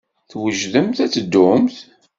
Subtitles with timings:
[0.29, 1.75] Twejdemt ad teddumt?